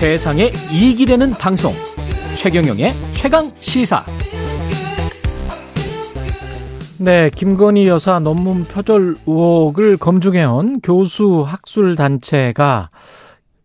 세상에 0.00 0.50
이익이 0.72 1.04
되는 1.04 1.30
방송 1.32 1.74
최경영의 2.34 2.90
최강 3.12 3.50
시사 3.60 4.02
네, 6.98 7.28
김건희 7.28 7.86
여사 7.86 8.18
논문 8.18 8.64
표절 8.64 9.18
의혹을 9.26 9.98
검증해온 9.98 10.80
교수 10.80 11.44
학술 11.46 11.96
단체가 11.96 12.88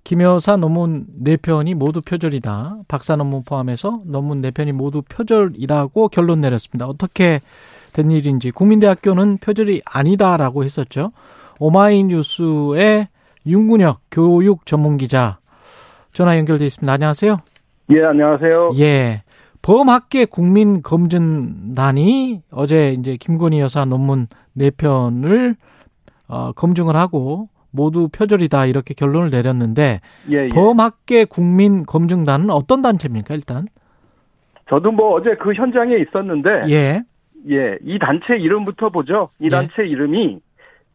김 0.04 0.24
여사 0.24 0.58
논문 0.58 1.06
4편이 1.24 1.74
모두 1.74 2.02
표절이다. 2.02 2.80
박사 2.90 3.16
논문 3.16 3.44
포함해서 3.44 4.02
논문 4.04 4.42
4편이 4.42 4.74
모두 4.74 5.04
표절이라고 5.04 6.10
결론 6.10 6.42
내렸습니다. 6.42 6.86
어떻게 6.86 7.40
된 7.94 8.12
일인지 8.12 8.52
국민대학교는 8.52 9.38
표절이 9.38 9.84
아니다라고 9.86 10.66
했었죠. 10.66 11.14
오마이뉴스의 11.60 13.08
윤군혁 13.46 14.02
교육 14.12 14.66
전문 14.66 14.98
기자 14.98 15.40
전화 16.16 16.38
연결돼 16.38 16.66
있습니다. 16.66 16.92
안녕하세요. 16.92 17.38
예, 17.92 18.04
안녕하세요. 18.04 18.72
예. 18.80 19.22
범학계 19.62 20.26
국민검증단이 20.26 20.94
어제 22.52 22.94
이제 22.94 23.18
김건희 23.18 23.60
여사 23.60 23.84
논문 23.84 24.28
4편을 24.58 25.56
어, 26.30 26.54
검증을 26.54 26.96
하고 26.96 27.50
모두 27.70 28.08
표절이다 28.08 28.66
이렇게 28.68 28.94
결론을 28.94 29.30
내렸는데 29.30 30.00
예, 30.32 30.46
예. 30.46 30.50
범학계 30.50 31.26
국민검증단은 31.26 32.50
어떤 32.50 32.82
단체입니까 32.82 33.36
일단? 33.36 33.66
저도 34.70 34.94
뭐 34.94 35.16
어제 35.16 35.36
그 35.36 35.54
현장에 35.54 35.98
있었는데 35.98 36.62
예. 36.70 37.04
예, 37.50 37.78
이 37.84 38.00
단체 38.00 38.38
이름부터 38.38 38.90
보죠. 38.90 39.32
이 39.40 39.46
예. 39.46 39.50
단체 39.50 39.84
이름이 39.86 40.40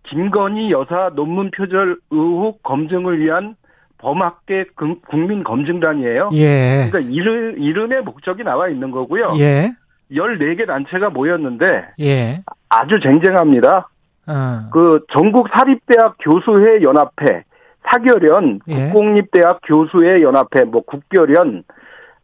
김건희 0.05 0.71
여사 0.71 1.11
논문 1.15 1.51
표절 1.51 1.99
의혹 2.11 2.63
검증을 2.63 3.21
위한 3.21 3.57
범학계 4.01 4.65
금- 4.75 5.01
국민검증단이에요. 5.09 6.31
예. 6.35 6.89
그러니까 6.91 6.99
이름, 7.01 7.55
이름의 7.59 8.03
목적이 8.03 8.45
나와 8.45 8.69
있는 8.69 8.91
거고요. 8.91 9.33
예. 9.39 9.71
14개 10.13 10.67
단체가 10.67 11.11
모였는데 11.11 11.85
예. 12.01 12.43
아주 12.69 12.99
쟁쟁합니다. 13.01 13.89
어. 14.27 14.33
그 14.73 15.05
전국 15.13 15.49
사립대학 15.55 16.17
교수회 16.21 16.83
연합회, 16.83 17.45
사결연, 17.85 18.61
예. 18.69 18.75
국공립대학 18.89 19.61
교수회 19.65 20.23
연합회, 20.23 20.65
뭐 20.65 20.83
국결연 20.83 21.63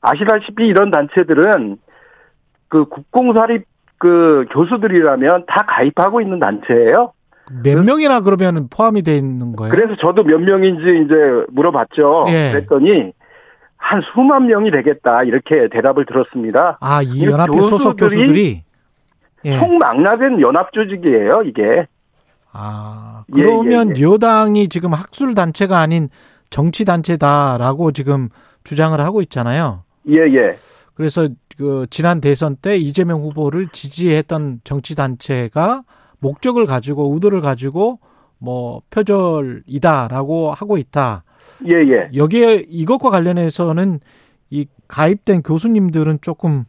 아시다시피 0.00 0.66
이런 0.66 0.90
단체들은 0.90 1.76
그 2.68 2.86
국공사립 2.86 3.64
그 3.98 4.44
교수들이라면 4.50 5.44
다 5.46 5.64
가입하고 5.66 6.20
있는 6.20 6.38
단체예요. 6.38 7.12
몇 7.62 7.84
명이나 7.84 8.20
그러면 8.20 8.68
포함이 8.68 9.02
돼 9.02 9.16
있는 9.16 9.54
거예요? 9.54 9.72
그래서 9.72 9.94
저도 10.00 10.24
몇 10.24 10.38
명인지 10.38 10.82
이제 11.04 11.14
물어봤죠. 11.50 12.26
예. 12.28 12.50
그랬더니 12.52 13.12
한 13.76 14.02
수만 14.12 14.46
명이 14.46 14.70
되겠다 14.72 15.22
이렇게 15.24 15.68
대답을 15.70 16.06
들었습니다. 16.06 16.78
아, 16.80 17.02
이이 17.02 17.26
연합회 17.26 17.56
소속 17.58 17.96
교수들이 17.96 18.26
교수들이 18.26 18.62
예. 19.44 19.58
총망라된 19.58 20.40
연합 20.40 20.72
조직이에요, 20.72 21.42
이게. 21.46 21.86
아, 22.52 23.24
예, 23.36 23.42
그러면 23.42 23.90
예, 23.90 24.00
예. 24.00 24.02
여당이 24.02 24.68
지금 24.68 24.92
학술 24.92 25.34
단체가 25.34 25.78
아닌 25.78 26.08
정치 26.50 26.84
단체다라고 26.84 27.92
지금 27.92 28.28
주장을 28.64 28.98
하고 29.00 29.20
있잖아요. 29.22 29.84
예, 30.08 30.20
예. 30.34 30.54
그래서 30.94 31.28
그 31.58 31.86
지난 31.90 32.20
대선 32.20 32.56
때 32.56 32.76
이재명 32.76 33.20
후보를 33.20 33.68
지지했던 33.68 34.60
정치 34.64 34.96
단체가 34.96 35.82
목적을 36.20 36.66
가지고 36.66 37.12
의도를 37.14 37.40
가지고 37.40 37.98
뭐 38.38 38.80
표절이다라고 38.90 40.52
하고 40.52 40.76
있다. 40.76 41.22
예, 41.66 41.78
예. 41.78 42.10
여기에 42.14 42.66
이것과 42.68 43.10
관련해서는 43.10 44.00
이 44.50 44.66
가입된 44.88 45.42
교수님들은 45.42 46.18
조금 46.22 46.64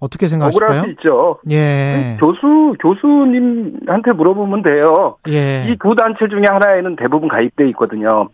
어떻게 0.00 0.26
억울할 0.26 0.30
생각하실까요? 0.50 0.82
수 0.82 0.90
있죠. 0.90 1.38
예. 1.50 2.16
교수 2.20 2.74
교수님한테 2.80 4.12
물어보면 4.12 4.62
돼요. 4.62 5.16
예. 5.28 5.66
이 5.68 5.76
두 5.78 5.94
단체 5.94 6.28
중에 6.28 6.44
하나에는 6.48 6.96
대부분 6.96 7.28
가입돼 7.28 7.68
있거든요. 7.70 8.28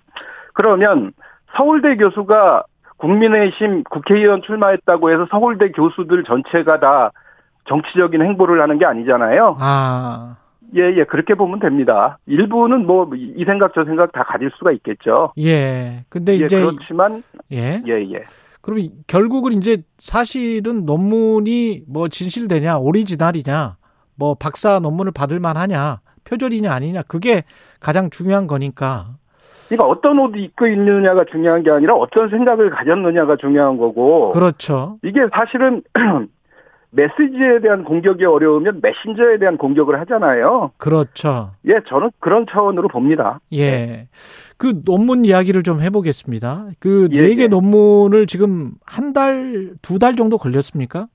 그러면 0.54 1.12
서울대 1.56 1.96
교수가 1.96 2.64
국민의힘 2.96 3.84
국회의원 3.84 4.42
출마했다고 4.42 5.10
해서 5.10 5.26
서울대 5.30 5.70
교수들 5.70 6.24
전체가 6.24 6.80
다 6.80 7.12
정치적인 7.74 8.20
행보를 8.20 8.60
하는 8.60 8.78
게 8.78 8.84
아니잖아요. 8.84 9.56
아. 9.60 10.36
예, 10.76 10.82
예, 10.96 11.04
그렇게 11.04 11.34
보면 11.34 11.58
됩니다. 11.60 12.18
일부는 12.26 12.86
뭐 12.86 13.08
이 13.14 13.44
생각 13.44 13.72
저 13.74 13.84
생각 13.84 14.12
다 14.12 14.22
가질 14.24 14.50
수가 14.58 14.72
있겠죠. 14.72 15.32
예. 15.38 16.04
근데 16.08 16.32
예, 16.32 16.44
이제 16.44 16.60
그렇지만 16.60 17.22
예. 17.52 17.82
예, 17.86 17.92
예. 18.12 18.22
그럼 18.60 18.78
이- 18.80 18.92
결국은 19.06 19.52
이제 19.52 19.78
사실은 19.98 20.84
논문이 20.84 21.82
뭐 21.88 22.08
진실되냐, 22.08 22.78
오리지널이냐, 22.78 23.76
뭐 24.16 24.34
박사 24.34 24.78
논문을 24.80 25.12
받을 25.12 25.40
만하냐, 25.40 26.00
표절이냐 26.24 26.70
아니냐, 26.72 27.02
그게 27.08 27.42
가장 27.80 28.10
중요한 28.10 28.46
거니까. 28.46 29.06
그러니까 29.68 29.86
어떤 29.88 30.18
옷 30.18 30.36
입고 30.36 30.66
있느냐가 30.66 31.24
중요한 31.30 31.62
게 31.62 31.70
아니라 31.70 31.94
어떤 31.94 32.28
생각을 32.28 32.70
가졌느냐가 32.70 33.36
중요한 33.36 33.76
거고. 33.78 34.30
그렇죠. 34.30 34.98
이게 35.02 35.20
사실은 35.32 35.82
메시지에 36.92 37.60
대한 37.62 37.84
공격이 37.84 38.24
어려우면 38.24 38.80
메신저에 38.82 39.38
대한 39.38 39.56
공격을 39.56 40.00
하잖아요. 40.00 40.72
그렇죠. 40.76 41.52
예, 41.66 41.80
저는 41.86 42.10
그런 42.18 42.46
차원으로 42.50 42.88
봅니다. 42.88 43.38
예. 43.52 44.08
그 44.56 44.82
논문 44.84 45.24
이야기를 45.24 45.62
좀 45.62 45.80
해보겠습니다. 45.80 46.66
그 46.80 47.08
예, 47.12 47.28
네개 47.28 47.42
예. 47.44 47.46
논문을 47.48 48.26
지금 48.26 48.72
한 48.86 49.12
달, 49.12 49.70
두 49.82 49.98
달 50.00 50.16
정도 50.16 50.36
걸렸습니까? 50.36 51.06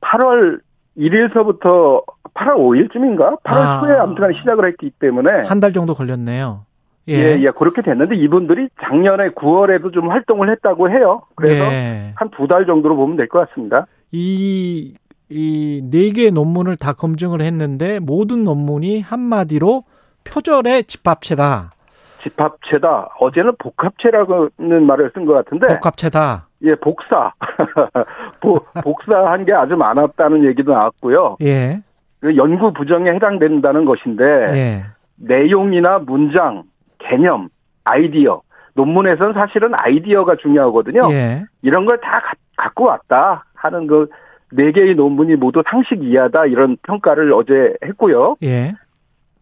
8월 0.00 0.60
1일서부터 0.96 2.02
8월 2.34 2.56
5일쯤인가? 2.56 3.42
8월 3.42 3.56
아. 3.58 3.80
초에 3.80 3.94
아무튼 3.96 4.32
시작을 4.40 4.66
했기 4.68 4.90
때문에 4.98 5.28
한 5.46 5.60
달 5.60 5.72
정도 5.72 5.94
걸렸네요. 5.94 6.64
예, 7.08 7.36
예, 7.40 7.50
그렇게 7.50 7.82
됐는데 7.82 8.14
이분들이 8.16 8.68
작년에 8.82 9.30
9월에도 9.30 9.92
좀 9.92 10.10
활동을 10.10 10.50
했다고 10.52 10.88
해요. 10.90 11.22
그래서 11.34 11.64
예. 11.64 12.12
한두 12.14 12.46
달 12.46 12.64
정도로 12.66 12.96
보면 12.96 13.16
될 13.16 13.28
것 13.28 13.48
같습니다. 13.48 13.86
이, 14.12 14.94
이 15.30 15.80
네 15.90 16.10
개의 16.12 16.30
논문을 16.30 16.76
다 16.76 16.92
검증을 16.92 17.40
했는데 17.40 17.98
모든 17.98 18.44
논문이 18.44 19.00
한마디로 19.00 19.84
표절의 20.24 20.84
집합체다. 20.84 21.72
집합체다. 22.18 23.08
어제는 23.18 23.54
복합체라는 23.58 24.86
말을 24.86 25.10
쓴 25.14 25.24
것 25.24 25.32
같은데 25.32 25.66
복합체다. 25.66 26.46
예, 26.64 26.74
복사. 26.76 27.32
보- 28.40 28.60
복사한 28.84 29.44
게 29.44 29.52
아주 29.52 29.74
많았다는 29.76 30.44
얘기도 30.44 30.72
나왔고요. 30.72 31.38
예. 31.42 31.82
그 32.20 32.36
연구 32.36 32.72
부정에 32.72 33.10
해당된다는 33.10 33.84
것인데 33.84 34.24
예. 34.24 34.84
내용이나 35.16 35.98
문장, 35.98 36.62
개념, 36.98 37.48
아이디어 37.84 38.42
논문에서는 38.74 39.32
사실은 39.32 39.72
아이디어가 39.76 40.36
중요하거든요. 40.36 41.00
예. 41.10 41.42
이런 41.62 41.86
걸 41.86 41.98
다 42.00 42.20
갖고 42.56 42.84
왔다 42.84 43.44
하는 43.62 43.86
그 43.86 44.08
네 44.52 44.70
개의 44.72 44.94
논문이 44.94 45.36
모두 45.36 45.62
상식 45.70 46.02
이하다 46.02 46.46
이런 46.46 46.76
평가를 46.82 47.32
어제 47.32 47.74
했고요. 47.84 48.36
예. 48.42 48.72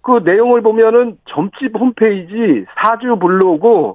그 0.03 0.20
내용을 0.25 0.62
보면은 0.62 1.19
점집 1.26 1.76
홈페이지 1.76 2.64
사주 2.81 3.16
블로그 3.19 3.94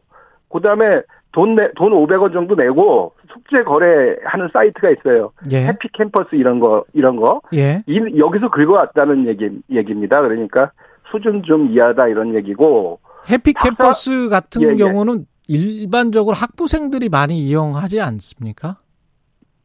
그다음에 0.52 1.02
돈 1.32 1.56
내, 1.56 1.70
돈 1.76 1.92
500원 1.92 2.34
정도 2.34 2.56
내고 2.56 3.14
숙제 3.34 3.64
거래하는 3.64 4.50
사이트가 4.54 4.90
있어요. 4.92 5.32
예. 5.52 5.66
해피 5.68 5.88
캠퍼스 5.94 6.36
이런 6.36 6.60
거 6.60 6.84
이런 6.94 7.16
거 7.16 7.42
예. 7.54 7.82
이, 7.88 8.00
여기서 8.18 8.50
긁어왔다는 8.50 9.28
얘기 9.28 9.50
얘기입니다. 9.72 10.22
그러니까 10.22 10.72
수준 11.12 11.44
좀 11.44 11.72
이하다 11.72 12.10
이런 12.10 12.36
얘기고 12.36 13.00
해피 13.30 13.54
캠퍼스 13.54 14.30
같은 14.30 14.62
예, 14.64 14.68
예. 14.72 14.76
경우는 14.76 15.26
일반적으로 15.48 16.36
학부생들이 16.36 17.10
많이 17.10 17.40
이용하지 17.40 18.02
않습니까? 18.02 18.78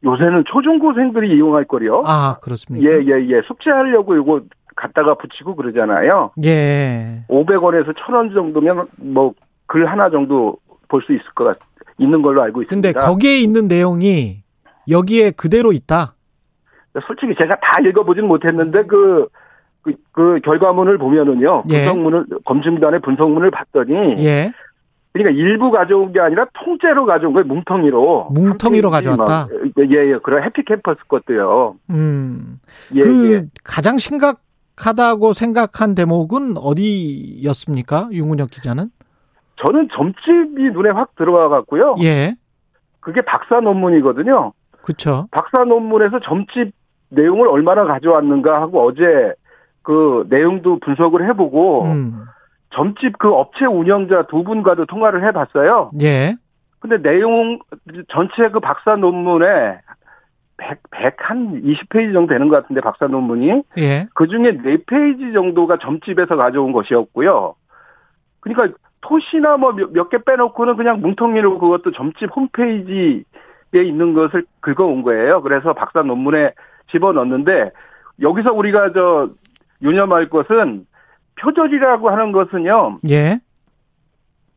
요새는 0.03 0.43
초중고생들이 0.47 1.35
이용할 1.35 1.65
거요. 1.65 2.01
아, 2.05 2.37
그렇습니까? 2.41 2.89
예, 2.89 2.97
예, 3.05 3.27
예. 3.27 3.41
숙제하려고 3.47 4.15
이거 4.15 4.41
갖다가 4.75 5.13
붙이고 5.15 5.55
그러잖아요. 5.55 6.31
예. 6.43 7.23
500원에서 7.29 7.95
1000원 7.95 8.33
정도면 8.33 8.85
뭐 8.97 9.33
글 9.71 9.89
하나 9.89 10.09
정도 10.09 10.57
볼 10.89 11.01
수 11.03 11.13
있을 11.13 11.23
것 11.33 11.45
같, 11.45 11.57
있는 11.97 12.21
걸로 12.21 12.41
알고 12.41 12.63
근데 12.67 12.89
있습니다. 12.89 12.99
거기에 12.99 13.37
있는 13.37 13.69
내용이 13.69 14.43
여기에 14.89 15.31
그대로 15.31 15.71
있다. 15.71 16.15
솔직히 17.07 17.33
제가 17.41 17.55
다 17.61 17.79
읽어보진 17.81 18.25
못했는데 18.27 18.83
그, 18.83 19.27
그, 19.81 19.93
그 20.11 20.39
결과문을 20.43 20.97
보면은요. 20.97 21.63
예. 21.69 21.85
분석문을, 21.85 22.25
검증단의 22.43 22.99
분석문을 22.99 23.49
봤더니. 23.51 24.25
예. 24.25 24.51
그러니까 25.13 25.41
일부 25.41 25.71
가져온 25.71 26.13
게 26.13 26.19
아니라 26.19 26.45
통째로 26.53 27.05
가져온 27.05 27.33
거예요. 27.33 27.45
뭉텅이로. 27.45 28.29
뭉텅이로 28.31 28.89
가져왔다? 28.89 29.23
막, 29.25 29.49
예, 29.77 30.13
예. 30.13 30.17
그런 30.23 30.43
해피 30.43 30.63
캠퍼스 30.63 31.01
것도요. 31.07 31.75
음. 31.89 32.59
예, 32.95 33.01
그 33.01 33.33
예. 33.33 33.43
가장 33.63 33.97
심각하다고 33.97 35.33
생각한 35.33 35.95
대목은 35.95 36.55
어디였습니까? 36.57 38.09
윤근혁 38.11 38.51
기자는? 38.51 38.89
저는 39.57 39.89
점집이 39.91 40.71
눈에 40.71 40.89
확 40.91 41.15
들어와 41.15 41.49
갖고요. 41.49 41.95
예. 42.01 42.35
그게 43.01 43.21
박사 43.21 43.59
논문이거든요. 43.59 44.53
그렇죠. 44.81 45.27
박사 45.31 45.65
논문에서 45.65 46.19
점집 46.21 46.71
내용을 47.09 47.49
얼마나 47.49 47.83
가져왔는가 47.85 48.61
하고 48.61 48.87
어제 48.87 49.33
그 49.83 50.25
내용도 50.29 50.79
분석을 50.79 51.27
해보고 51.29 51.83
음. 51.85 52.23
점집 52.71 53.17
그 53.17 53.29
업체 53.33 53.65
운영자 53.65 54.23
두 54.23 54.43
분과도 54.43 54.85
통화를 54.85 55.25
해봤어요. 55.27 55.89
예. 56.01 56.35
근데 56.79 56.97
내용 57.01 57.59
전체 58.07 58.49
그 58.49 58.59
박사 58.59 58.95
논문에 58.95 59.79
100, 60.57 60.83
100한 60.91 61.63
20페이지 61.63 62.13
정도 62.13 62.33
되는 62.33 62.47
것 62.49 62.61
같은데 62.61 62.81
박사 62.81 63.07
논문이 63.07 63.63
예. 63.77 64.07
그 64.13 64.27
중에 64.27 64.57
4페이지 64.57 65.33
정도가 65.33 65.77
점집에서 65.77 66.35
가져온 66.35 66.71
것이었고요. 66.71 67.55
그러니까 68.39 68.77
토시나 69.01 69.57
뭐 69.57 69.73
몇 69.73 70.09
개 70.09 70.17
빼놓고는 70.23 70.75
그냥 70.77 71.01
뭉텅이로 71.01 71.59
그것도 71.59 71.91
점집 71.91 72.35
홈페이지에 72.35 73.23
있는 73.73 74.13
것을 74.13 74.45
긁어온 74.61 75.01
거예요. 75.03 75.41
그래서 75.41 75.73
박사 75.73 76.01
논문에 76.03 76.53
집어넣는데 76.91 77.71
여기서 78.21 78.53
우리가 78.53 78.91
저 78.93 79.29
유념할 79.81 80.29
것은 80.29 80.85
표절이라고 81.41 82.09
하는 82.09 82.31
것은요. 82.31 82.99
예. 83.09 83.39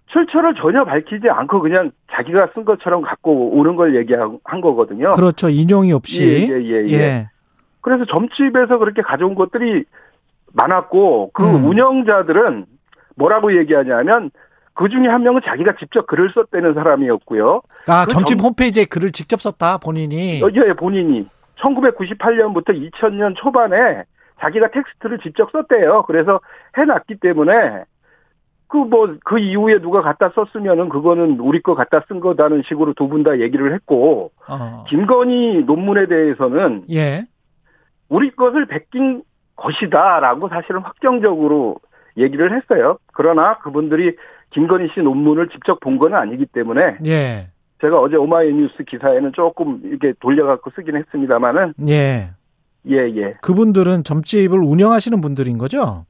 출처를 0.08 0.54
전혀 0.54 0.84
밝히지 0.84 1.28
않고 1.28 1.60
그냥 1.60 1.90
자기가 2.12 2.48
쓴 2.54 2.64
것처럼 2.64 3.02
갖고 3.02 3.50
오는 3.58 3.74
걸 3.74 3.96
얘기한 3.96 4.38
거거든요. 4.62 5.12
그렇죠. 5.12 5.48
인용이 5.48 5.92
없이. 5.92 6.22
예, 6.24 6.54
예, 6.54 6.62
예, 6.62 6.84
예. 6.86 6.92
예. 6.92 7.28
그래서 7.80 8.04
점집에서 8.06 8.78
그렇게 8.78 9.02
가져온 9.02 9.34
것들이 9.34 9.84
많았고 10.52 11.30
그 11.32 11.42
음. 11.42 11.64
운영자들은 11.66 12.66
뭐라고 13.16 13.56
얘기하냐면 13.58 14.30
그 14.74 14.88
중에 14.88 15.06
한 15.08 15.22
명은 15.22 15.40
자기가 15.44 15.74
직접 15.78 16.06
글을 16.06 16.30
썼다는 16.34 16.74
사람이었고요. 16.74 17.62
아, 17.86 18.04
그 18.04 18.10
점집 18.10 18.38
점- 18.38 18.46
홈페이지에 18.46 18.84
글을 18.84 19.12
직접 19.12 19.40
썼다, 19.40 19.78
본인이. 19.78 20.40
예, 20.40 20.72
본인이 20.74 21.26
1998년부터 21.60 22.70
2000년 22.70 23.34
초반에 23.36 24.04
자기가 24.44 24.68
텍스트를 24.70 25.18
직접 25.18 25.50
썼대요. 25.52 26.04
그래서 26.06 26.40
해놨기 26.76 27.16
때문에 27.20 27.84
그 28.68 28.78
뭐 28.78 29.16
그 29.24 29.38
이후에 29.38 29.78
누가 29.80 30.02
갖다 30.02 30.30
썼으면은 30.34 30.88
그거는 30.88 31.38
우리 31.40 31.60
거 31.62 31.74
갖다 31.74 32.02
쓴 32.08 32.20
거다는 32.20 32.62
식으로 32.66 32.92
두 32.94 33.08
분 33.08 33.22
다 33.22 33.38
얘기를 33.40 33.72
했고 33.74 34.32
어. 34.48 34.84
김건희 34.88 35.64
논문에 35.64 36.06
대해서는 36.06 36.84
예. 36.90 37.24
우리 38.08 38.30
것을 38.30 38.66
베낀 38.66 39.22
것이다라고 39.56 40.48
사실은 40.48 40.80
확정적으로 40.80 41.76
얘기를 42.16 42.54
했어요. 42.56 42.98
그러나 43.12 43.58
그분들이 43.58 44.16
김건희 44.50 44.88
씨 44.94 45.00
논문을 45.00 45.48
직접 45.50 45.78
본 45.80 45.98
건 45.98 46.14
아니기 46.14 46.44
때문에 46.46 46.96
예. 47.06 47.48
제가 47.80 48.00
어제 48.00 48.16
오마이뉴스 48.16 48.82
기사에는 48.84 49.32
조금 49.34 49.80
이렇게 49.84 50.12
돌려갖고 50.20 50.70
쓰긴 50.74 50.96
했습니다만은 50.96 51.74
예. 51.88 52.30
예 52.90 52.96
예. 53.16 53.32
그분들은 53.40 54.04
점집을 54.04 54.58
운영하시는 54.62 55.20
분들인 55.20 55.58
거죠? 55.58 56.04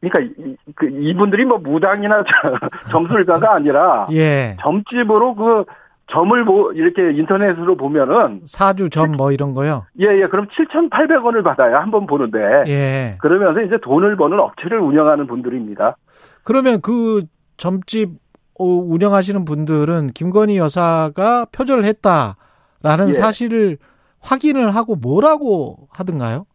그러니까 0.00 0.32
이, 0.38 0.56
그 0.74 0.86
이분들이 0.88 1.44
뭐 1.44 1.58
무당이나 1.58 2.22
저- 2.82 2.90
점술가가 2.90 3.54
아니라 3.54 4.06
예. 4.12 4.56
점집으로 4.60 5.34
그 5.34 5.64
점을 6.06 6.42
뭐 6.44 6.72
이렇게 6.72 7.12
인터넷으로 7.18 7.76
보면은 7.76 8.40
사주 8.46 8.90
점 8.90 9.12
뭐 9.16 9.30
이런 9.32 9.54
거요? 9.54 9.84
예 10.00 10.06
예 10.22 10.26
그럼 10.28 10.46
7,800원을 10.48 11.44
받아요 11.44 11.76
한번 11.76 12.06
보는데 12.06 12.38
예. 12.66 13.16
그러면서 13.20 13.60
이제 13.62 13.76
돈을 13.82 14.16
버는 14.16 14.38
업체를 14.40 14.78
운영하는 14.80 15.26
분들입니다. 15.26 15.96
그러면 16.44 16.80
그 16.80 17.22
점집 17.56 18.10
어, 18.58 18.64
운영하시는 18.64 19.44
분들은 19.44 20.08
김건희 20.08 20.56
여사가 20.58 21.46
표절했다라는 21.52 23.08
예. 23.08 23.12
사실을 23.12 23.78
확인을 24.22 24.74
하고 24.74 24.96
뭐라고 24.96 25.88
하던가요? 25.90 26.46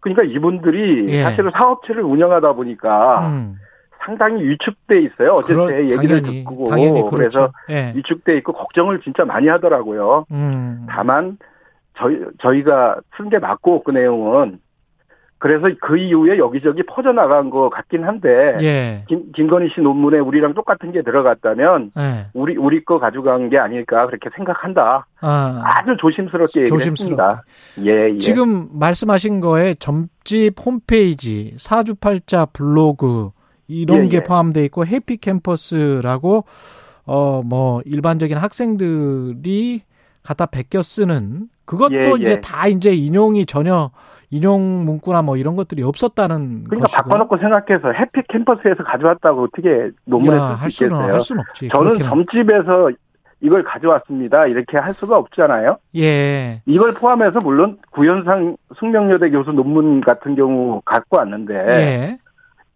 그러니까 0.00 0.24
이분들이 0.24 1.06
예. 1.12 1.22
사실은 1.22 1.50
사업체를 1.54 2.02
운영하다 2.02 2.52
보니까 2.54 3.28
음. 3.28 3.56
상당히 4.04 4.42
위축돼 4.42 5.00
있어요. 5.02 5.36
그럴- 5.44 5.70
제 5.70 5.76
얘기를 5.94 6.20
당연히, 6.22 6.44
듣고 6.44 6.64
당연히 6.70 7.02
그래서 7.08 7.50
그렇죠. 7.50 7.52
예. 7.70 7.92
위축돼 7.94 8.36
있고 8.38 8.52
걱정을 8.52 9.00
진짜 9.02 9.24
많이 9.24 9.46
하더라고요. 9.48 10.26
음. 10.32 10.86
다만 10.90 11.38
저희 11.98 12.18
저희가 12.40 12.96
쓴 13.16 13.28
게 13.28 13.38
맞고 13.38 13.84
그 13.84 13.90
내용은 13.92 14.58
그래서 15.42 15.66
그 15.80 15.98
이후에 15.98 16.38
여기저기 16.38 16.84
퍼져나간 16.84 17.50
것 17.50 17.68
같긴 17.68 18.04
한데 18.04 18.56
예. 18.62 19.04
김, 19.08 19.32
김건희 19.32 19.70
씨 19.74 19.80
논문에 19.80 20.20
우리랑 20.20 20.54
똑같은 20.54 20.92
게 20.92 21.02
들어갔다면 21.02 21.90
예. 21.98 22.26
우리 22.32 22.56
우리 22.56 22.84
거 22.84 23.00
가져간 23.00 23.50
게 23.50 23.58
아닐까 23.58 24.06
그렇게 24.06 24.30
생각한다. 24.36 25.08
아. 25.20 25.62
아주 25.64 25.96
조심스럽게. 25.98 26.60
했습니다. 26.72 27.42
예, 27.80 28.04
예. 28.14 28.18
지금 28.18 28.68
말씀하신 28.72 29.40
거에 29.40 29.74
점집 29.80 30.54
홈페이지, 30.64 31.54
사주팔자 31.56 32.46
블로그 32.52 33.30
이런 33.66 34.04
예, 34.04 34.08
게 34.08 34.16
예. 34.18 34.22
포함되어 34.22 34.62
있고 34.62 34.86
해피 34.86 35.16
캠퍼스라고 35.16 36.44
어 37.04 37.42
뭐 37.44 37.82
일반적인 37.84 38.36
학생들이 38.36 39.82
갖다 40.22 40.46
베껴 40.46 40.82
쓰는 40.82 41.48
그것도 41.64 41.94
예, 41.94 42.22
이제 42.22 42.32
예. 42.32 42.40
다 42.40 42.68
이제 42.68 42.94
인용이 42.94 43.44
전혀 43.44 43.90
인용 44.32 44.86
문구나 44.86 45.20
뭐 45.20 45.36
이런 45.36 45.56
것들이 45.56 45.82
없었다는 45.82 46.64
그러니까 46.64 46.86
것이고. 46.86 47.02
바꿔놓고 47.02 47.36
생각해서 47.36 47.92
해피 47.92 48.22
캠퍼스에서 48.30 48.82
가져왔다고 48.82 49.42
어떻게 49.42 49.90
논문에 50.06 50.38
쓸 50.62 50.70
수 50.70 50.84
있겠어요? 50.84 51.12
할 51.12 51.20
수는 51.20 51.42
없지. 51.48 51.68
저는 51.68 51.92
그렇게는. 51.92 52.08
점집에서 52.08 52.90
이걸 53.42 53.62
가져왔습니다. 53.62 54.46
이렇게 54.46 54.78
할 54.78 54.94
수가 54.94 55.18
없잖아요. 55.18 55.76
예. 55.96 56.62
이걸 56.64 56.94
포함해서 56.98 57.40
물론 57.40 57.76
구현상 57.90 58.56
숙명여대 58.78 59.28
교수 59.30 59.50
논문 59.52 60.00
같은 60.00 60.34
경우 60.34 60.80
갖고 60.86 61.18
왔는데 61.18 61.54
예. 61.54 62.18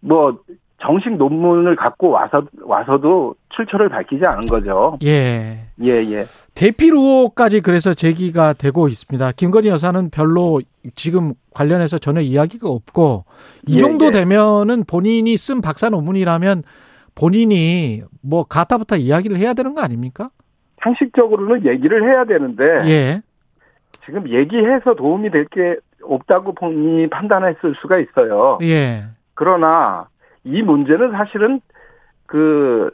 뭐 0.00 0.38
정식 0.78 1.16
논문을 1.16 1.74
갖고 1.76 2.10
와서 2.10 2.42
와서도 2.62 3.34
출처를 3.50 3.88
밝히지 3.88 4.22
않은 4.26 4.46
거죠. 4.46 4.98
예. 5.04 5.60
예, 5.82 5.90
예. 5.90 6.24
대필 6.54 6.92
의혹까지 6.92 7.60
그래서 7.62 7.94
제기가 7.94 8.52
되고 8.52 8.86
있습니다. 8.88 9.32
김건희 9.32 9.68
여사는 9.68 10.10
별로 10.10 10.60
지금 10.94 11.32
관련해서 11.54 11.98
전혀 11.98 12.20
이야기가 12.20 12.68
없고 12.68 13.24
이 13.66 13.74
예, 13.74 13.76
정도 13.78 14.06
예. 14.06 14.10
되면은 14.10 14.84
본인이 14.84 15.36
쓴 15.36 15.60
박사 15.62 15.88
논문이라면 15.88 16.62
본인이 17.14 18.02
뭐 18.22 18.44
가타부타 18.44 18.96
이야기를 18.96 19.38
해야 19.38 19.54
되는 19.54 19.74
거 19.74 19.80
아닙니까? 19.80 20.28
상식적으로는 20.82 21.64
얘기를 21.66 22.02
해야 22.04 22.24
되는데 22.24 22.64
예. 22.86 23.22
지금 24.04 24.28
얘기해서 24.28 24.94
도움이 24.94 25.30
될 25.30 25.46
게 25.50 25.76
없다고 26.02 26.54
본인이 26.54 27.08
판단했을 27.08 27.74
수가 27.80 27.98
있어요. 27.98 28.58
예. 28.62 29.04
그러나 29.34 30.06
이 30.46 30.62
문제는 30.62 31.10
사실은 31.10 31.60
그 32.26 32.90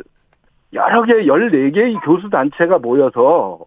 여러 0.72 1.02
개 1.02 1.12
14개의 1.12 2.02
교수 2.02 2.30
단체가 2.30 2.78
모여서 2.78 3.60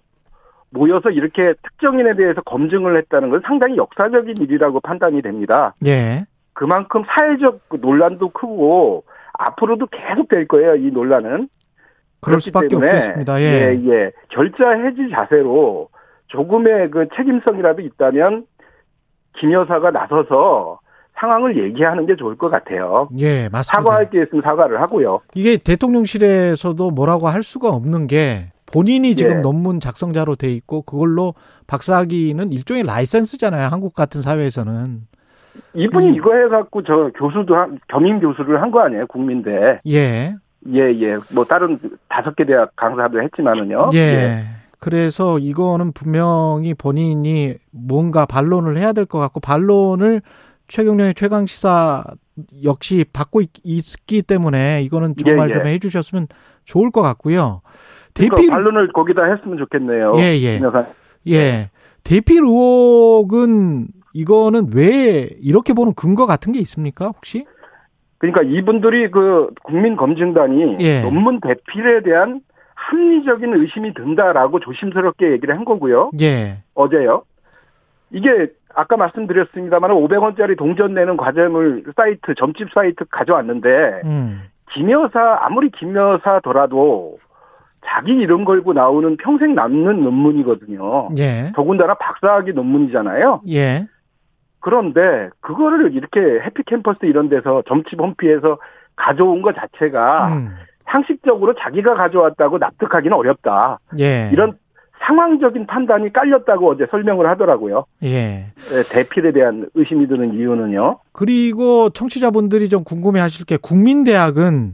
모여서 0.72 1.12
이렇게 1.12 1.54
특정인에 1.62 2.16
대해서 2.16 2.42
검증을 2.42 2.98
했다는 2.98 3.30
건 3.30 3.42
상당히 3.46 3.78
역사적인 3.78 4.36
일이라고 4.40 4.82
판단이 4.82 5.22
됩니다. 5.22 5.74
예. 5.86 6.26
그만큼 6.54 7.04
사회적 7.08 7.70
그 7.70 7.78
논란도 7.80 8.30
크고 8.30 9.04
앞으로도 9.34 9.88
계속 9.88 10.28
될 10.30 10.48
거예요, 10.48 10.76
이 10.76 10.92
논란은. 10.92 11.48
그럴 12.22 12.42
수밖에 12.42 12.70
때문에 12.70 12.88
없겠습니다. 12.88 13.40
예. 13.40 13.44
예, 13.46 13.90
예. 13.90 14.12
결자 14.30 14.72
해지 14.72 15.10
자세로 15.12 15.90
조금의 16.28 16.90
그 16.90 17.08
책임성이라도 17.16 17.82
있다면 17.84 18.46
김 19.38 19.54
여사가 19.54 19.92
나서서 19.92 20.80
상황을 21.20 21.58
얘기하는 21.64 22.06
게 22.06 22.16
좋을 22.16 22.38
것 22.38 22.50
같아요. 22.50 23.04
예, 23.18 23.48
맞습니다. 23.50 23.64
사과할 23.64 24.10
게 24.10 24.22
있으면 24.24 24.42
사과를 24.48 24.82
하고요. 24.82 25.22
이게 25.34 25.58
대통령실에서도 25.58 26.92
뭐라고 26.92 27.28
할 27.28 27.42
수가 27.44 27.70
없는 27.70 28.08
게 28.08 28.52
본인이 28.66 29.16
지금 29.16 29.38
예. 29.38 29.42
논문 29.42 29.80
작성자로 29.80 30.36
돼 30.36 30.52
있고 30.52 30.82
그걸로 30.82 31.34
박사학위는 31.68 32.52
일종의 32.52 32.84
라이센스잖아요. 32.84 33.68
한국 33.68 33.94
같은 33.94 34.22
사회에서는. 34.22 35.02
이분이 35.74 36.10
음. 36.10 36.16
이거 36.16 36.36
해갖고 36.36 36.84
저 36.84 37.12
교수도 37.16 37.56
한, 37.56 37.80
겸임 37.88 38.20
교수를 38.20 38.62
한 38.62 38.72
거 38.72 38.82
아니에요, 38.82 39.08
국민대. 39.08 39.80
예. 39.88 40.36
예, 40.74 40.80
예. 40.80 41.18
뭐 41.34 41.46
다른 41.46 41.80
다섯 42.10 42.36
개 42.36 42.44
대학 42.46 42.76
강사도 42.76 43.22
했지만은요. 43.22 43.92
예. 43.94 44.44
그래서 44.80 45.40
이거는 45.40 45.94
분명히 45.94 46.74
본인이 46.74 47.54
뭔가 47.72 48.26
반론을 48.26 48.78
해야 48.78 48.92
될 48.94 49.06
것 49.06 49.20
같고 49.20 49.40
반론을 49.40 50.22
최경련의 50.68 51.14
최강 51.14 51.46
시사 51.46 52.04
역시 52.64 53.06
받고 53.14 53.42
있, 53.42 54.06
기 54.06 54.22
때문에 54.22 54.82
이거는 54.84 55.16
정말 55.16 55.50
예, 55.50 55.50
예. 55.50 55.54
좀 55.54 55.68
해주셨으면 55.68 56.28
좋을 56.64 56.92
것 56.92 57.02
같고요. 57.02 57.62
그러니까 58.14 58.36
대필 58.36 58.50
반론을 58.50 58.92
거기다 58.94 59.24
했으면 59.26 59.58
좋겠네요. 59.58 60.14
예, 60.18 60.38
예. 60.40 60.58
김 60.58 60.66
여사. 60.66 60.86
예 61.28 61.70
대필 62.04 62.44
의혹은 62.44 63.88
이거는 64.14 64.70
왜 64.74 65.30
이렇게 65.42 65.74
보는 65.74 65.94
근거 65.96 66.26
같은 66.26 66.54
게 66.54 66.60
있습니까 66.60 67.08
혹시? 67.08 67.46
그러니까 68.18 68.44
이분들이 68.44 69.12
그 69.12 69.50
국민검증단이 69.64 70.78
예. 70.80 71.02
논문 71.02 71.40
대필에 71.42 72.02
대한 72.04 72.42
합리적인 72.76 73.54
의심이 73.54 73.94
든다라고 73.94 74.60
조심스럽게 74.60 75.32
얘기를 75.32 75.56
한 75.56 75.66
거고요. 75.66 76.12
예. 76.22 76.64
어제요. 76.76 77.24
이게 78.12 78.48
아까 78.76 78.98
말씀드렸습니다만 78.98 79.92
500원짜리 79.92 80.58
동전 80.58 80.94
내는 80.94 81.18
과정을 81.18 81.84
사이트 81.96 82.36
점집 82.36 82.70
사이트 82.74 83.06
가져왔는데 83.10 84.02
음. 84.06 84.44
김 84.72 84.92
여사 84.92 85.40
아무리 85.42 85.70
김 85.72 85.96
여사더라도 85.96 87.18
자기 87.86 88.14
이름 88.14 88.46
걸고 88.46 88.74
나오는 88.74 89.16
평생 89.18 89.56
남는 89.56 90.04
논문이거든요. 90.04 91.10
예. 91.18 91.52
더군다나 91.56 91.94
박사학위 91.94 92.54
논문이잖아요. 92.54 93.42
예. 93.50 93.88
그런데 94.60 95.30
그거를 95.42 95.94
이렇게 95.94 96.20
해피캠퍼스 96.20 97.06
이런 97.06 97.30
데서 97.30 97.62
점집 97.68 98.00
홈피에서 98.02 98.58
가져온 98.96 99.42
것 99.42 99.56
자체가 99.56 100.34
음. 100.34 100.56
상식적으로 100.86 101.54
자기가 101.54 101.94
가져왔다고 101.94 102.58
납득하기는 102.58 103.16
어렵다. 103.16 103.80
예. 104.00 104.30
이런 104.34 104.58
상황적인 105.06 105.68
판단이 105.68 106.12
깔렸다고 106.14 106.72
어제 106.72 106.86
설명을 106.90 107.30
하더라고요. 107.30 107.86
예. 108.04 108.48
예, 108.48 108.84
대필에 108.92 109.32
대한 109.32 109.70
의심이 109.76 110.08
드는 110.08 110.34
이유는요. 110.34 111.00
그리고 111.12 111.90
청취자분들이 111.90 112.70
좀 112.70 112.84
궁금해 112.84 113.20
하실 113.20 113.46
게 113.46 113.58
국민대학은 113.58 114.74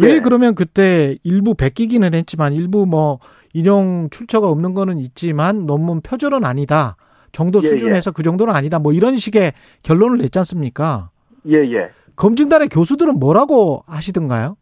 왜 0.00 0.14
예. 0.14 0.20
그러면 0.20 0.54
그때 0.54 1.16
일부 1.24 1.54
베끼기는 1.54 2.14
했지만 2.14 2.52
일부 2.52 2.86
뭐 2.86 3.18
인용 3.54 4.08
출처가 4.10 4.48
없는 4.48 4.74
거는 4.74 4.98
있지만 4.98 5.66
논문 5.66 6.00
표절은 6.00 6.44
아니다. 6.44 6.96
정도 7.32 7.58
예, 7.62 7.68
수준에서 7.68 8.12
그 8.12 8.22
정도는 8.22 8.54
아니다. 8.54 8.78
뭐 8.78 8.92
이런 8.92 9.16
식의 9.16 9.52
결론을 9.82 10.18
냈지 10.18 10.38
않습니까? 10.38 11.10
예, 11.48 11.56
예. 11.56 11.90
검증단의 12.16 12.68
교수들은 12.68 13.18
뭐라고 13.18 13.82
하시던가요? 13.86 14.56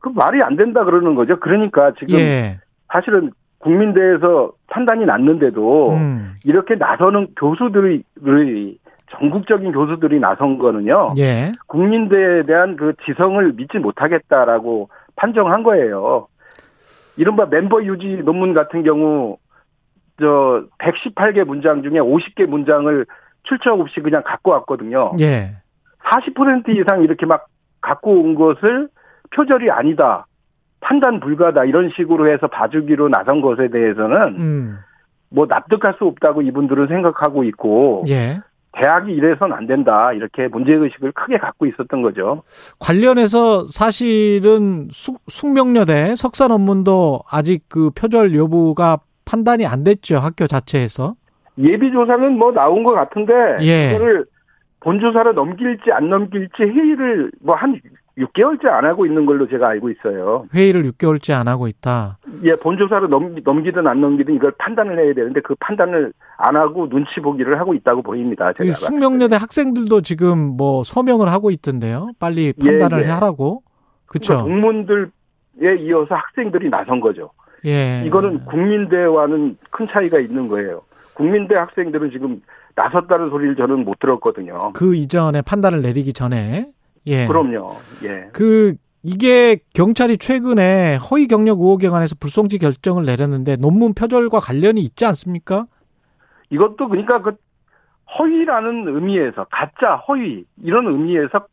그 0.00 0.10
말이 0.10 0.38
안 0.42 0.56
된다 0.56 0.84
그러는 0.84 1.14
거죠. 1.14 1.40
그러니까 1.40 1.92
지금 1.98 2.18
예. 2.18 2.58
사실은 2.92 3.32
국민대에서 3.58 4.52
판단이 4.68 5.04
났는데도 5.04 5.90
음. 5.92 6.34
이렇게 6.44 6.76
나서는 6.76 7.28
교수들이 7.36 8.04
전국적인 9.10 9.72
교수들이 9.72 10.20
나선 10.20 10.58
거는요. 10.58 11.10
예. 11.18 11.52
국민대에 11.66 12.44
대한 12.44 12.76
그 12.76 12.94
지성을 13.04 13.52
믿지 13.54 13.78
못하겠다라고 13.78 14.90
판정한 15.16 15.62
거예요. 15.62 16.28
이른바 17.16 17.46
멤버 17.46 17.82
유지 17.82 18.22
논문 18.24 18.54
같은 18.54 18.82
경우 18.84 19.38
저 20.20 20.64
118개 20.78 21.44
문장 21.44 21.82
중에 21.82 21.98
50개 21.98 22.46
문장을 22.46 23.06
출처 23.44 23.74
없이 23.74 24.00
그냥 24.00 24.22
갖고 24.24 24.50
왔거든요. 24.52 25.12
예. 25.20 25.56
40% 26.12 26.68
이상 26.76 27.02
이렇게 27.02 27.26
막 27.26 27.46
갖고 27.80 28.12
온 28.12 28.34
것을 28.34 28.88
표절이 29.34 29.70
아니다. 29.70 30.26
판단 30.80 31.20
불가다. 31.20 31.64
이런 31.64 31.90
식으로 31.96 32.32
해서 32.32 32.46
봐주기로 32.46 33.08
나선 33.08 33.40
것에 33.40 33.68
대해서는 33.68 34.16
음. 34.38 34.78
뭐 35.30 35.46
납득할 35.46 35.94
수 35.98 36.04
없다고 36.04 36.42
이분들은 36.42 36.86
생각하고 36.88 37.44
있고 37.44 38.04
예. 38.08 38.40
대학이 38.72 39.12
이래선 39.12 39.52
안 39.52 39.66
된다. 39.66 40.12
이렇게 40.12 40.46
문제의식을 40.48 41.12
크게 41.12 41.38
갖고 41.38 41.66
있었던 41.66 42.02
거죠. 42.02 42.42
관련해서 42.78 43.66
사실은 43.66 44.88
숙, 44.90 45.18
숙명여대 45.26 46.14
석사 46.16 46.46
논문도 46.48 47.20
아직 47.30 47.64
그 47.68 47.90
표절 47.90 48.36
여부가 48.36 48.98
판단이 49.24 49.66
안 49.66 49.84
됐죠. 49.84 50.16
학교 50.18 50.46
자체에서. 50.46 51.14
예비 51.58 51.90
조사는 51.90 52.38
뭐 52.38 52.52
나온 52.52 52.84
것 52.84 52.92
같은데 52.92 53.32
예. 53.62 53.90
이거를 53.90 54.24
본조사를 54.80 55.34
넘길지 55.34 55.90
안 55.92 56.08
넘길지 56.08 56.62
회의를 56.62 57.32
뭐 57.42 57.56
한 57.56 57.80
6개월째 58.18 58.66
안 58.66 58.84
하고 58.84 59.06
있는 59.06 59.26
걸로 59.26 59.48
제가 59.48 59.68
알고 59.68 59.90
있어요. 59.90 60.46
회의를 60.54 60.82
6개월째 60.84 61.38
안 61.38 61.48
하고 61.48 61.68
있다. 61.68 62.18
예, 62.42 62.54
본조사를 62.54 63.08
넘기, 63.08 63.42
넘기든 63.44 63.86
안 63.86 64.00
넘기든 64.00 64.34
이걸 64.34 64.52
판단을 64.58 64.98
해야 64.98 65.14
되는데 65.14 65.40
그 65.40 65.54
판단을 65.60 66.12
안 66.36 66.56
하고 66.56 66.88
눈치 66.88 67.20
보기를 67.20 67.58
하고 67.60 67.74
있다고 67.74 68.02
보입니다. 68.02 68.52
제가 68.52 68.68
이 68.68 68.72
숙명여대 68.72 69.36
학생들도 69.36 70.00
지금 70.00 70.38
뭐 70.56 70.82
서명을 70.82 71.30
하고 71.30 71.50
있던데요. 71.50 72.10
빨리 72.18 72.52
판단을 72.52 73.04
예, 73.04 73.08
예. 73.08 73.10
하라고. 73.12 73.62
그러니까 74.06 74.34
그렇죠. 74.34 74.42
국문들에 74.44 75.06
이어서 75.80 76.14
학생들이 76.14 76.70
나선 76.70 77.00
거죠. 77.00 77.30
예. 77.66 78.02
이거는 78.06 78.44
국민대와는 78.44 79.58
큰 79.70 79.86
차이가 79.86 80.18
있는 80.18 80.48
거예요. 80.48 80.82
국민대 81.16 81.54
학생들은 81.54 82.10
지금 82.10 82.40
나섰다는 82.76 83.30
소리를 83.30 83.56
저는 83.56 83.84
못 83.84 83.98
들었거든요. 83.98 84.52
그 84.72 84.94
이전에 84.94 85.42
판단을 85.42 85.80
내리기 85.80 86.12
전에 86.12 86.66
예. 87.08 87.26
그럼요. 87.26 87.72
예. 88.04 88.28
그 88.32 88.74
이게 89.02 89.58
경찰이 89.74 90.18
최근에 90.18 90.96
허위 90.96 91.26
경력 91.26 91.60
의혹에 91.60 91.88
관해서 91.88 92.14
불송치 92.18 92.58
결정을 92.58 93.04
내렸는데 93.04 93.56
논문 93.56 93.94
표절과 93.94 94.40
관련이 94.40 94.80
있지 94.82 95.04
않습니까? 95.06 95.66
이것도 96.50 96.88
그러니까 96.88 97.22
그 97.22 97.36
허위라는 98.18 98.94
의미에서 98.94 99.46
가짜 99.50 99.96
허위 99.96 100.44
이런 100.62 100.86
의미에서 100.86 101.46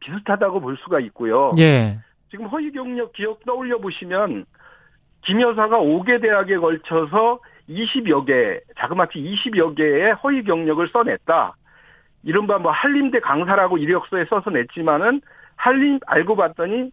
비슷하다고 0.00 0.60
볼 0.60 0.76
수가 0.78 1.00
있고요. 1.00 1.50
예. 1.58 1.98
지금 2.30 2.46
허위 2.46 2.70
경력 2.72 3.12
기억 3.12 3.44
떠올려 3.44 3.78
보시면 3.78 4.44
김 5.22 5.40
여사가 5.40 5.78
5개 5.78 6.20
대학에 6.20 6.56
걸쳐서 6.56 7.40
20여 7.68 8.26
개, 8.26 8.60
자그마치 8.78 9.18
20여 9.18 9.76
개의 9.76 10.12
허위 10.14 10.42
경력을 10.42 10.86
써냈다. 10.88 11.54
이른바 12.22 12.58
뭐 12.58 12.72
한림대 12.72 13.20
강사라고 13.20 13.78
이력서에 13.78 14.24
써서 14.28 14.50
냈지만은 14.50 15.20
한림 15.56 15.98
알고 16.06 16.36
봤더니 16.36 16.90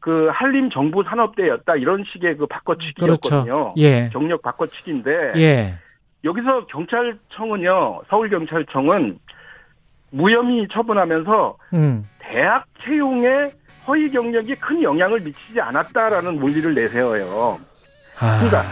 그 0.00 0.28
한림 0.32 0.70
정부 0.70 1.02
산업대였다 1.02 1.76
이런 1.76 2.04
식의 2.04 2.36
그 2.36 2.46
바꿔치기였거든요. 2.46 3.44
그렇죠. 3.44 3.74
예. 3.78 4.08
경력 4.12 4.42
바꿔치기인데 4.42 5.32
예. 5.36 5.74
여기서 6.24 6.66
경찰청은요, 6.66 8.02
서울 8.08 8.28
경찰청은 8.28 9.18
무혐의 10.10 10.66
처분하면서 10.72 11.56
음. 11.74 12.04
대학 12.18 12.64
채용에 12.80 13.50
허위 13.86 14.10
경력이 14.10 14.54
큰 14.56 14.82
영향을 14.82 15.20
미치지 15.20 15.60
않았다라는 15.60 16.38
논리를 16.38 16.74
내세워요. 16.74 17.58
아, 18.20 18.38
그러니까 18.38 18.62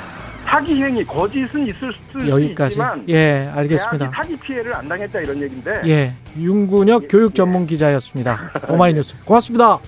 사기 0.46 0.82
행위, 0.82 1.04
거짓은 1.04 1.66
있을 1.66 1.92
수 2.12 2.28
여기까지. 2.28 2.74
있지만 2.74 3.04
예, 3.08 3.50
알겠습니다. 3.52 4.10
사기 4.14 4.36
피해를 4.36 4.74
안 4.74 4.88
당했다 4.88 5.20
이런 5.20 5.42
얘기인데 5.42 5.82
예. 5.86 6.12
윤군혁 6.38 7.02
예, 7.04 7.06
교육 7.08 7.30
예. 7.32 7.34
전문 7.34 7.66
기자였습니다. 7.66 8.52
오마이뉴스. 8.68 9.16
고맙습니다. 9.24 9.80